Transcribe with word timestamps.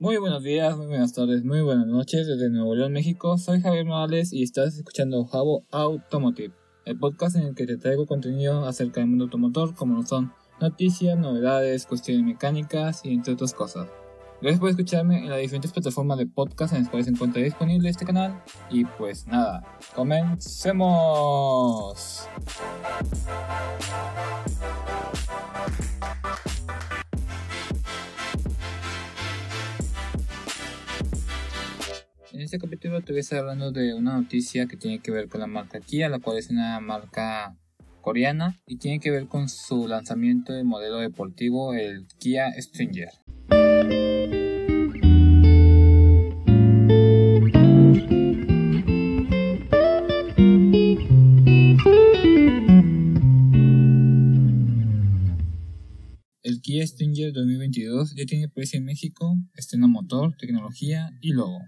Muy 0.00 0.16
buenos 0.16 0.42
días, 0.42 0.78
muy 0.78 0.86
buenas 0.86 1.12
tardes, 1.12 1.44
muy 1.44 1.60
buenas 1.60 1.86
noches 1.86 2.26
desde 2.26 2.48
Nuevo 2.48 2.74
León, 2.74 2.90
México. 2.90 3.36
Soy 3.36 3.60
Javier 3.60 3.84
Morales 3.84 4.32
y 4.32 4.42
estás 4.42 4.74
escuchando 4.78 5.26
Jabo 5.26 5.66
Automotive, 5.70 6.54
el 6.86 6.98
podcast 6.98 7.36
en 7.36 7.42
el 7.42 7.54
que 7.54 7.66
te 7.66 7.76
traigo 7.76 8.06
contenido 8.06 8.64
acerca 8.64 9.00
del 9.00 9.10
mundo 9.10 9.24
automotor, 9.24 9.74
como 9.74 9.96
lo 9.96 10.06
son 10.06 10.32
noticias, 10.58 11.18
novedades, 11.18 11.84
cuestiones 11.84 12.24
mecánicas 12.24 13.04
y 13.04 13.12
entre 13.12 13.34
otras 13.34 13.52
cosas. 13.52 13.88
Gracias 14.40 14.58
por 14.60 14.70
escucharme 14.70 15.18
en 15.18 15.28
las 15.28 15.38
diferentes 15.38 15.70
plataformas 15.70 16.16
de 16.16 16.26
podcast 16.26 16.72
en 16.72 16.78
las 16.80 16.88
cuales 16.88 17.04
se 17.04 17.12
encuentra 17.12 17.42
disponible 17.42 17.90
este 17.90 18.06
canal. 18.06 18.42
Y 18.70 18.86
pues 18.86 19.26
nada, 19.26 19.62
comencemos. 19.94 20.86
Este 32.52 32.58
capítulo 32.58 33.00
te 33.00 33.12
voy 33.12 33.18
a 33.18 33.20
estar 33.20 33.38
hablando 33.38 33.70
de 33.70 33.94
una 33.94 34.14
noticia 34.14 34.66
que 34.66 34.76
tiene 34.76 34.98
que 34.98 35.12
ver 35.12 35.28
con 35.28 35.40
la 35.40 35.46
marca 35.46 35.78
Kia, 35.78 36.08
la 36.08 36.18
cual 36.18 36.36
es 36.36 36.50
una 36.50 36.80
marca 36.80 37.56
coreana 38.00 38.60
y 38.66 38.76
tiene 38.78 38.98
que 38.98 39.12
ver 39.12 39.28
con 39.28 39.48
su 39.48 39.86
lanzamiento 39.86 40.52
de 40.52 40.64
modelo 40.64 40.96
deportivo, 40.96 41.74
el 41.74 42.08
Kia 42.18 42.52
Stinger. 42.60 43.10
El 56.42 56.60
Kia 56.62 56.84
Stinger 56.84 57.32
2022 57.32 58.16
ya 58.16 58.24
tiene 58.26 58.48
precio 58.48 58.80
en 58.80 58.86
México, 58.86 59.36
estrena 59.54 59.86
motor, 59.86 60.34
tecnología 60.36 61.10
y 61.20 61.32
logo. 61.32 61.60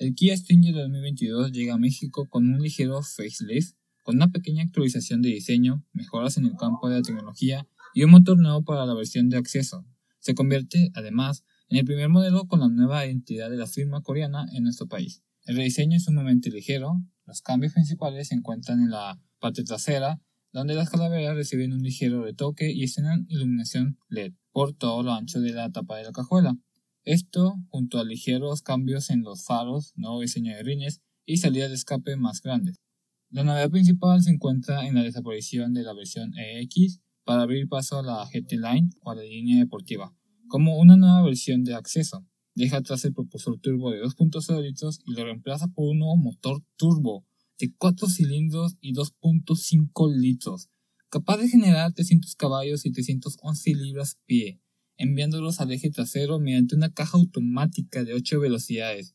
El 0.00 0.14
Kia 0.14 0.34
Stinger 0.34 0.74
2022 0.74 1.52
llega 1.52 1.74
a 1.74 1.78
México 1.78 2.26
con 2.26 2.48
un 2.48 2.62
ligero 2.62 3.02
facelift, 3.02 3.76
con 4.02 4.16
una 4.16 4.28
pequeña 4.28 4.62
actualización 4.62 5.20
de 5.20 5.28
diseño, 5.28 5.84
mejoras 5.92 6.38
en 6.38 6.46
el 6.46 6.56
campo 6.56 6.88
de 6.88 6.96
la 6.96 7.02
tecnología 7.02 7.68
y 7.92 8.04
un 8.04 8.12
motor 8.12 8.38
nuevo 8.38 8.64
para 8.64 8.86
la 8.86 8.94
versión 8.94 9.28
de 9.28 9.36
acceso. 9.36 9.84
Se 10.18 10.34
convierte, 10.34 10.90
además, 10.94 11.44
en 11.68 11.76
el 11.76 11.84
primer 11.84 12.08
modelo 12.08 12.46
con 12.46 12.60
la 12.60 12.68
nueva 12.68 13.04
identidad 13.04 13.50
de 13.50 13.58
la 13.58 13.66
firma 13.66 14.02
coreana 14.02 14.46
en 14.54 14.62
nuestro 14.62 14.88
país. 14.88 15.22
El 15.44 15.56
rediseño 15.56 15.98
es 15.98 16.04
sumamente 16.04 16.48
ligero, 16.48 16.94
los 17.26 17.42
cambios 17.42 17.74
principales 17.74 18.28
se 18.28 18.36
encuentran 18.36 18.80
en 18.80 18.88
la 18.88 19.20
parte 19.38 19.64
trasera, 19.64 20.22
donde 20.50 20.72
las 20.72 20.88
calaveras 20.88 21.36
reciben 21.36 21.74
un 21.74 21.82
ligero 21.82 22.24
retoque 22.24 22.72
y 22.72 22.84
estrenan 22.84 23.26
iluminación 23.28 23.98
LED 24.08 24.32
por 24.50 24.72
todo 24.72 25.02
lo 25.02 25.12
ancho 25.12 25.42
de 25.42 25.52
la 25.52 25.70
tapa 25.70 25.98
de 25.98 26.04
la 26.04 26.12
cajuela. 26.12 26.56
Esto, 27.04 27.56
junto 27.70 27.98
a 27.98 28.04
ligeros 28.04 28.60
cambios 28.60 29.08
en 29.08 29.22
los 29.22 29.44
faros, 29.44 29.92
nuevo 29.96 30.20
diseño 30.20 30.54
de 30.54 30.62
rines 30.62 31.00
y 31.24 31.38
salidas 31.38 31.70
de 31.70 31.76
escape 31.76 32.16
más 32.16 32.42
grandes. 32.42 32.82
La 33.30 33.42
novedad 33.42 33.70
principal 33.70 34.22
se 34.22 34.30
encuentra 34.30 34.86
en 34.86 34.94
la 34.94 35.02
desaparición 35.02 35.72
de 35.72 35.82
la 35.82 35.94
versión 35.94 36.32
EX 36.36 37.00
para 37.24 37.42
abrir 37.42 37.68
paso 37.68 38.00
a 38.00 38.02
la 38.02 38.26
GT 38.26 38.52
Line 38.52 38.90
o 39.00 39.10
a 39.12 39.14
la 39.14 39.22
línea 39.22 39.58
deportiva, 39.58 40.14
como 40.48 40.78
una 40.78 40.96
nueva 40.96 41.22
versión 41.22 41.64
de 41.64 41.74
acceso. 41.74 42.26
Deja 42.54 42.78
atrás 42.78 43.04
el 43.06 43.14
propulsor 43.14 43.58
turbo 43.60 43.90
de 43.92 44.02
2.0 44.02 44.60
litros 44.62 45.00
y 45.06 45.12
lo 45.12 45.24
reemplaza 45.24 45.68
por 45.68 45.88
un 45.88 46.00
nuevo 46.00 46.16
motor 46.16 46.62
turbo 46.76 47.24
de 47.58 47.72
4 47.78 48.08
cilindros 48.08 48.76
y 48.80 48.92
2.5 48.92 50.14
litros, 50.14 50.68
capaz 51.08 51.38
de 51.38 51.48
generar 51.48 51.94
300 51.94 52.34
caballos 52.34 52.84
y 52.84 52.92
311 52.92 53.74
libras 53.74 54.18
pie, 54.26 54.60
enviándolos 55.00 55.60
al 55.60 55.72
eje 55.72 55.90
trasero 55.90 56.38
mediante 56.38 56.76
una 56.76 56.92
caja 56.92 57.16
automática 57.16 58.04
de 58.04 58.14
8 58.14 58.38
velocidades. 58.38 59.14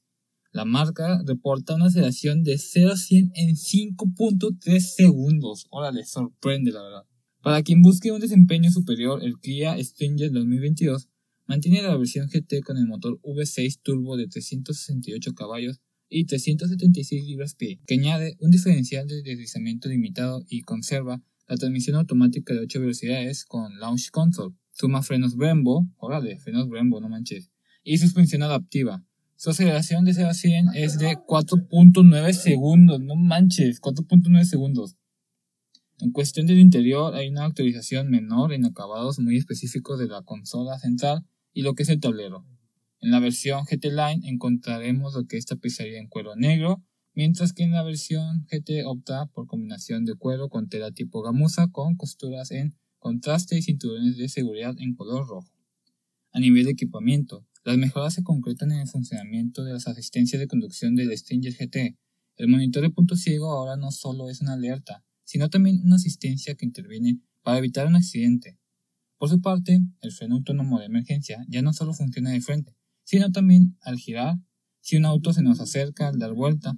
La 0.52 0.66
marca 0.66 1.22
reporta 1.26 1.76
una 1.76 1.86
aceleración 1.86 2.44
de 2.44 2.58
0 2.58 2.94
a 2.94 2.98
100 2.98 3.32
en 3.36 3.56
5.3 3.56 4.80
segundos. 4.80 5.68
Órale, 5.70 6.04
sorprende 6.06 6.72
la 6.72 6.82
verdad. 6.82 7.06
Para 7.42 7.62
quien 7.62 7.82
busque 7.82 8.12
un 8.12 8.20
desempeño 8.20 8.72
superior, 8.72 9.24
el 9.24 9.40
Kia 9.40 9.78
Stinger 9.84 10.32
2022 10.32 11.08
mantiene 11.46 11.84
la 11.84 11.96
versión 11.96 12.28
GT 12.28 12.64
con 12.64 12.78
el 12.78 12.88
motor 12.88 13.20
V6 13.22 13.82
turbo 13.84 14.18
de 14.18 14.28
368 14.28 15.36
caballos 15.36 15.82
y 16.10 16.26
376 16.26 17.26
libras-pie, 17.26 17.80
que 17.86 17.96
añade 17.96 18.36
un 18.40 18.50
diferencial 18.50 19.08
de 19.08 19.22
deslizamiento 19.22 19.90
limitado 19.90 20.44
y 20.50 20.62
conserva 20.62 21.22
la 21.48 21.58
transmisión 21.58 21.98
automática 21.98 22.54
de 22.54 22.62
8 22.62 22.80
velocidades 22.80 23.46
con 23.46 23.78
Launch 23.80 24.10
Console, 24.10 24.56
suma 24.76 25.02
frenos 25.02 25.38
Brembo, 25.38 25.88
órale, 25.98 26.38
frenos 26.38 26.68
Brembo, 26.68 27.00
no 27.00 27.08
manches, 27.08 27.50
y 27.84 27.98
suspensión 27.98 28.44
adaptiva. 28.44 29.06
Su 29.38 29.52
aceleración 29.52 30.04
de 30.04 30.14
0 30.14 30.30
a 30.30 30.34
100 30.34 30.66
es 30.76 31.00
de 31.00 31.16
4.9 31.16 32.34
segundos, 32.34 33.00
no 33.00 33.16
manches, 33.16 33.82
4.9 33.82 34.44
segundos. 34.44 34.98
En 36.00 36.12
cuestión 36.12 36.46
del 36.46 36.60
interior 36.60 37.16
hay 37.16 37.30
una 37.30 37.46
actualización 37.46 38.10
menor 38.10 38.52
en 38.52 38.66
acabados 38.66 39.18
muy 39.20 39.38
específicos 39.38 39.98
de 39.98 40.08
la 40.08 40.24
consola 40.24 40.78
central 40.78 41.26
y 41.54 41.62
lo 41.62 41.74
que 41.74 41.84
es 41.84 41.90
el 41.90 42.02
tablero. 42.02 42.46
En 43.00 43.12
la 43.12 43.22
versión 43.22 43.64
GT 43.64 43.86
Line 43.86 44.28
encontraremos 44.28 45.14
lo 45.14 45.26
que 45.26 45.38
es 45.38 45.46
tapicería 45.46 46.00
en 46.00 46.10
cuero 46.10 46.36
negro, 46.36 46.84
mientras 47.14 47.54
que 47.54 47.64
en 47.64 47.72
la 47.72 47.84
versión 47.84 48.46
GT 48.52 48.84
opta 48.86 49.28
por 49.28 49.48
combinación 49.48 50.04
de 50.04 50.16
cuero 50.16 50.50
con 50.50 50.68
tela 50.68 50.92
tipo 50.92 51.22
gamuza 51.22 51.70
con 51.72 51.96
costuras 51.96 52.52
en 52.52 52.76
contraste 53.06 53.56
y 53.56 53.62
cinturones 53.62 54.18
de 54.18 54.28
seguridad 54.28 54.74
en 54.80 54.96
color 54.96 55.28
rojo. 55.28 55.54
A 56.32 56.40
nivel 56.40 56.66
de 56.66 56.72
equipamiento, 56.72 57.46
las 57.64 57.78
mejoras 57.78 58.16
se 58.16 58.24
concretan 58.24 58.72
en 58.72 58.80
el 58.80 58.88
funcionamiento 58.88 59.64
de 59.64 59.74
las 59.74 59.88
asistencias 59.88 60.40
de 60.40 60.48
conducción 60.48 60.96
del 60.96 61.16
Stinger 61.16 61.54
GT. 61.54 62.00
El 62.38 62.48
monitor 62.48 62.82
de 62.82 62.90
punto 62.90 63.16
ciego 63.16 63.52
ahora 63.52 63.78
no 63.78 63.92
solo 63.92 64.28
es 64.28 64.42
una 64.42 64.54
alerta, 64.54 65.06
sino 65.24 65.52
también 65.52 65.82
una 65.84 65.98
asistencia 65.98 66.56
que 66.56 66.66
interviene 66.66 67.20
para 67.44 67.60
evitar 67.60 67.86
un 67.86 67.96
accidente. 67.96 68.58
Por 69.20 69.30
su 69.30 69.40
parte, 69.40 69.82
el 70.02 70.12
freno 70.12 70.38
autónomo 70.38 70.80
de 70.80 70.88
emergencia 70.88 71.46
ya 71.48 71.62
no 71.62 71.74
solo 71.74 71.94
funciona 71.94 72.32
de 72.32 72.42
frente, 72.42 72.76
sino 73.04 73.32
también 73.32 73.78
al 73.82 74.00
girar, 74.00 74.40
si 74.82 74.98
un 74.98 75.06
auto 75.06 75.32
se 75.32 75.44
nos 75.44 75.60
acerca 75.60 76.08
al 76.08 76.18
dar 76.18 76.34
vuelta. 76.34 76.76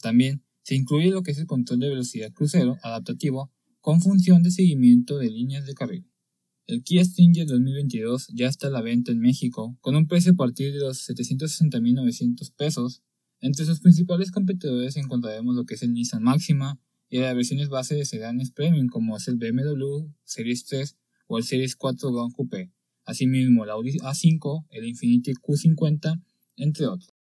También 0.00 0.42
se 0.62 0.76
incluye 0.76 1.10
lo 1.10 1.22
que 1.22 1.32
es 1.32 1.38
el 1.38 1.46
control 1.46 1.80
de 1.80 1.90
velocidad 1.90 2.32
crucero 2.32 2.78
adaptativo 2.82 3.52
con 3.80 4.00
función 4.00 4.42
de 4.42 4.50
seguimiento 4.50 5.18
de 5.18 5.30
líneas 5.30 5.66
de 5.66 5.74
carril. 5.74 6.10
El 6.66 6.82
Kia 6.82 7.04
Stinger 7.04 7.46
2022 7.46 8.28
ya 8.34 8.46
está 8.46 8.66
a 8.66 8.70
la 8.70 8.82
venta 8.82 9.12
en 9.12 9.20
México 9.20 9.76
con 9.80 9.96
un 9.96 10.06
precio 10.06 10.32
a 10.32 10.36
partir 10.36 10.72
de 10.72 10.80
los 10.80 11.08
760.900 11.08 12.52
pesos. 12.54 13.02
Entre 13.40 13.64
sus 13.64 13.80
principales 13.80 14.30
competidores 14.30 14.96
encontraremos 14.96 15.54
lo 15.54 15.64
que 15.64 15.74
es 15.74 15.82
el 15.82 15.94
Nissan 15.94 16.22
Maxima 16.22 16.78
y 17.08 17.18
las 17.18 17.34
versiones 17.34 17.68
base 17.68 17.94
de 17.94 18.04
sedanes 18.04 18.50
premium 18.50 18.88
como 18.88 19.16
es 19.16 19.28
el 19.28 19.36
BMW 19.36 20.10
Series 20.24 20.64
3 20.66 20.96
o 21.26 21.38
el 21.38 21.44
Series 21.44 21.76
4 21.76 22.12
Grand 22.12 22.32
Coupe 22.32 22.72
asimismo 23.08 23.64
el 23.64 23.70
Audi 23.70 23.96
A5, 23.98 24.66
el 24.70 24.86
Infiniti 24.86 25.32
Q50, 25.32 26.22
entre 26.56 26.86
otros. 26.86 27.14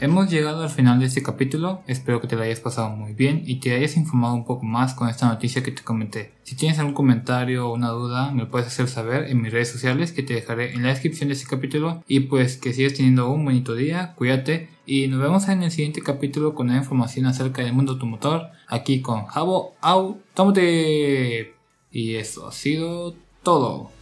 Hemos 0.00 0.30
llegado 0.30 0.62
al 0.62 0.70
final 0.70 1.00
de 1.00 1.06
este 1.06 1.24
capítulo, 1.24 1.82
espero 1.88 2.20
que 2.20 2.28
te 2.28 2.36
lo 2.36 2.42
hayas 2.42 2.60
pasado 2.60 2.90
muy 2.90 3.14
bien 3.14 3.42
y 3.44 3.56
te 3.56 3.74
hayas 3.74 3.96
informado 3.96 4.34
un 4.34 4.44
poco 4.44 4.64
más 4.64 4.94
con 4.94 5.08
esta 5.08 5.26
noticia 5.26 5.64
que 5.64 5.72
te 5.72 5.82
comenté. 5.82 6.30
Si 6.44 6.54
tienes 6.54 6.78
algún 6.78 6.94
comentario 6.94 7.66
o 7.68 7.74
una 7.74 7.88
duda, 7.88 8.30
me 8.30 8.42
lo 8.42 8.48
puedes 8.48 8.68
hacer 8.68 8.86
saber 8.86 9.28
en 9.28 9.42
mis 9.42 9.52
redes 9.52 9.72
sociales 9.72 10.12
que 10.12 10.22
te 10.22 10.34
dejaré 10.34 10.72
en 10.72 10.84
la 10.84 10.90
descripción 10.90 11.30
de 11.30 11.34
este 11.34 11.48
capítulo 11.48 12.04
y 12.06 12.20
pues 12.20 12.58
que 12.58 12.72
sigas 12.72 12.94
teniendo 12.94 13.28
un 13.28 13.44
bonito 13.44 13.74
día, 13.74 14.14
cuídate 14.14 14.68
y 14.86 15.08
nos 15.08 15.20
vemos 15.20 15.48
en 15.48 15.64
el 15.64 15.72
siguiente 15.72 16.00
capítulo 16.00 16.54
con 16.54 16.68
la 16.68 16.76
información 16.76 17.26
acerca 17.26 17.62
del 17.62 17.72
mundo 17.72 17.94
automotor 17.94 18.50
aquí 18.68 19.02
con 19.02 19.26
Jabo 19.26 19.74
Automotive. 19.80 21.54
Y 21.90 22.14
eso 22.14 22.46
ha 22.46 22.52
sido 22.52 23.16
todo. 23.42 23.97